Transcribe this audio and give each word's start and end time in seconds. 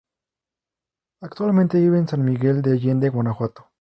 Actualmente 1.21 1.79
vive 1.79 1.99
en 1.99 2.07
San 2.07 2.25
Miguel 2.25 2.63
de 2.63 2.71
Allende, 2.73 3.09
Guanajuato. 3.09 3.67